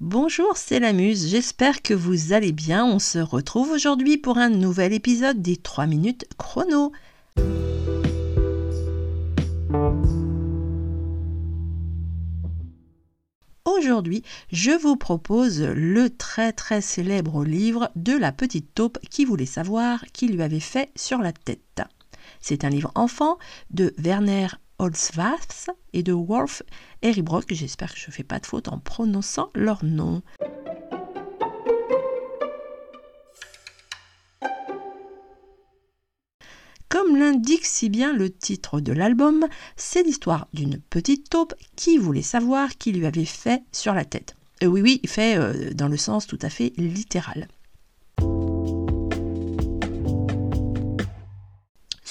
Bonjour, 0.00 0.58
c'est 0.58 0.78
la 0.78 0.92
Muse, 0.92 1.26
j'espère 1.26 1.80
que 1.80 1.94
vous 1.94 2.34
allez 2.34 2.52
bien. 2.52 2.84
On 2.84 2.98
se 2.98 3.18
retrouve 3.18 3.70
aujourd'hui 3.70 4.18
pour 4.18 4.36
un 4.36 4.50
nouvel 4.50 4.92
épisode 4.92 5.40
des 5.40 5.56
3 5.56 5.86
minutes 5.86 6.26
chrono. 6.36 6.92
Aujourd'hui, 13.64 14.22
je 14.52 14.72
vous 14.72 14.96
propose 14.96 15.62
le 15.62 16.10
très 16.10 16.52
très 16.52 16.82
célèbre 16.82 17.42
livre 17.42 17.90
de 17.96 18.12
la 18.12 18.32
petite 18.32 18.74
taupe 18.74 18.98
qui 19.08 19.24
voulait 19.24 19.46
savoir 19.46 20.04
qui 20.12 20.28
lui 20.28 20.42
avait 20.42 20.60
fait 20.60 20.90
sur 20.94 21.22
la 21.22 21.32
tête. 21.32 21.80
C'est 22.42 22.64
un 22.64 22.68
livre 22.68 22.92
enfant 22.96 23.38
de 23.70 23.94
Werner 23.96 24.48
Holzwath 24.78 25.70
et 25.92 26.02
de 26.02 26.12
Wolf 26.12 26.62
Eribrock. 27.02 27.46
J'espère 27.50 27.92
que 27.92 27.98
je 27.98 28.06
ne 28.08 28.12
fais 28.12 28.24
pas 28.24 28.38
de 28.38 28.46
faute 28.46 28.68
en 28.68 28.78
prononçant 28.78 29.50
leur 29.54 29.84
nom. 29.84 30.22
Comme 36.88 37.16
l'indique 37.16 37.66
si 37.66 37.88
bien 37.88 38.12
le 38.12 38.30
titre 38.30 38.80
de 38.80 38.92
l'album, 38.92 39.46
c'est 39.76 40.02
l'histoire 40.02 40.48
d'une 40.52 40.78
petite 40.78 41.28
taupe 41.28 41.54
qui 41.74 41.98
voulait 41.98 42.22
savoir 42.22 42.70
qui 42.78 42.92
lui 42.92 43.06
avait 43.06 43.24
fait 43.24 43.62
sur 43.72 43.92
la 43.92 44.04
tête. 44.04 44.36
Euh, 44.62 44.66
oui, 44.66 44.80
oui, 44.80 45.00
fait 45.06 45.36
euh, 45.36 45.74
dans 45.74 45.88
le 45.88 45.96
sens 45.96 46.26
tout 46.26 46.38
à 46.40 46.48
fait 46.48 46.72
littéral. 46.76 47.48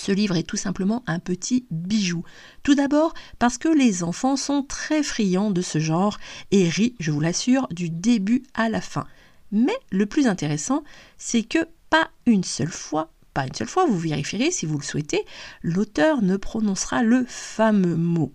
Ce 0.05 0.11
livre 0.11 0.35
est 0.35 0.43
tout 0.43 0.55
simplement 0.55 1.01
un 1.07 1.17
petit 1.17 1.65
bijou. 1.71 2.23
Tout 2.61 2.75
d'abord 2.75 3.15
parce 3.39 3.57
que 3.57 3.69
les 3.69 4.03
enfants 4.03 4.35
sont 4.35 4.61
très 4.61 5.01
friands 5.01 5.49
de 5.49 5.63
ce 5.63 5.79
genre 5.79 6.19
et 6.51 6.69
rient, 6.69 6.93
je 6.99 7.09
vous 7.09 7.19
l'assure, 7.19 7.67
du 7.71 7.89
début 7.89 8.43
à 8.53 8.69
la 8.69 8.81
fin. 8.81 9.07
Mais 9.51 9.75
le 9.89 10.05
plus 10.05 10.27
intéressant, 10.27 10.83
c'est 11.17 11.41
que 11.41 11.57
pas 11.89 12.11
une 12.27 12.43
seule 12.43 12.69
fois, 12.69 13.09
pas 13.33 13.47
une 13.47 13.55
seule 13.55 13.67
fois, 13.67 13.87
vous 13.87 13.97
vérifierez 13.97 14.51
si 14.51 14.67
vous 14.67 14.77
le 14.77 14.83
souhaitez, 14.83 15.25
l'auteur 15.63 16.21
ne 16.21 16.37
prononcera 16.37 17.01
le 17.01 17.25
fameux 17.27 17.95
mot. 17.95 18.31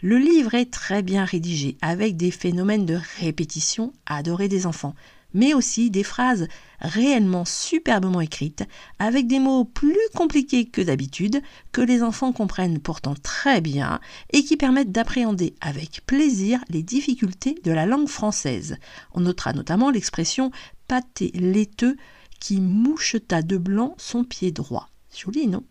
Le 0.00 0.16
livre 0.16 0.54
est 0.54 0.72
très 0.72 1.02
bien 1.02 1.26
rédigé, 1.26 1.76
avec 1.82 2.16
des 2.16 2.30
phénomènes 2.30 2.86
de 2.86 2.98
répétition 3.18 3.92
adorés 4.06 4.48
des 4.48 4.64
enfants 4.64 4.94
mais 5.36 5.54
aussi 5.54 5.90
des 5.90 6.02
phrases 6.02 6.48
réellement 6.80 7.44
superbement 7.44 8.20
écrites, 8.20 8.64
avec 8.98 9.26
des 9.26 9.38
mots 9.38 9.64
plus 9.64 9.96
compliqués 10.14 10.64
que 10.64 10.80
d'habitude, 10.80 11.42
que 11.72 11.82
les 11.82 12.02
enfants 12.02 12.32
comprennent 12.32 12.80
pourtant 12.80 13.14
très 13.22 13.60
bien 13.60 14.00
et 14.32 14.42
qui 14.42 14.56
permettent 14.56 14.92
d'appréhender 14.92 15.54
avec 15.60 16.00
plaisir 16.06 16.64
les 16.70 16.82
difficultés 16.82 17.54
de 17.62 17.70
la 17.70 17.86
langue 17.86 18.08
française. 18.08 18.78
On 19.12 19.20
notera 19.20 19.52
notamment 19.52 19.90
l'expression 19.90 20.50
pâté 20.88 21.30
laiteux 21.34 21.96
qui 22.40 22.60
moucheta 22.60 23.42
de 23.42 23.58
blanc 23.58 23.94
son 23.98 24.24
pied 24.24 24.52
droit. 24.52 24.88
Joli, 25.14 25.48
non? 25.48 25.64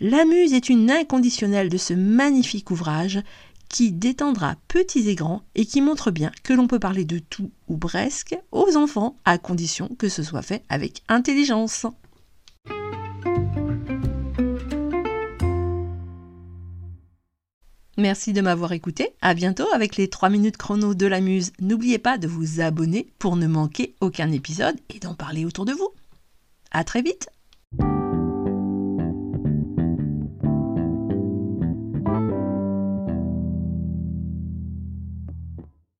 La 0.00 0.26
muse 0.26 0.52
est 0.52 0.68
une 0.68 0.90
inconditionnelle 0.90 1.70
de 1.70 1.78
ce 1.78 1.94
magnifique 1.94 2.70
ouvrage 2.70 3.22
qui 3.76 3.92
détendra 3.92 4.54
petits 4.68 5.10
et 5.10 5.14
grands 5.14 5.42
et 5.54 5.66
qui 5.66 5.82
montre 5.82 6.10
bien 6.10 6.32
que 6.42 6.54
l'on 6.54 6.66
peut 6.66 6.78
parler 6.78 7.04
de 7.04 7.18
tout 7.18 7.50
ou 7.68 7.76
presque 7.76 8.34
aux 8.50 8.74
enfants 8.74 9.18
à 9.26 9.36
condition 9.36 9.90
que 9.98 10.08
ce 10.08 10.22
soit 10.22 10.40
fait 10.40 10.62
avec 10.70 11.02
intelligence. 11.08 11.84
Merci 17.98 18.32
de 18.32 18.40
m'avoir 18.40 18.72
écouté. 18.72 19.10
À 19.20 19.34
bientôt 19.34 19.66
avec 19.74 19.96
les 19.98 20.08
3 20.08 20.30
minutes 20.30 20.56
chrono 20.56 20.94
de 20.94 21.06
la 21.06 21.20
muse. 21.20 21.52
N'oubliez 21.60 21.98
pas 21.98 22.16
de 22.16 22.28
vous 22.28 22.62
abonner 22.62 23.12
pour 23.18 23.36
ne 23.36 23.46
manquer 23.46 23.94
aucun 24.00 24.32
épisode 24.32 24.76
et 24.88 25.00
d'en 25.00 25.14
parler 25.14 25.44
autour 25.44 25.66
de 25.66 25.72
vous. 25.72 25.90
À 26.70 26.82
très 26.82 27.02
vite. 27.02 27.28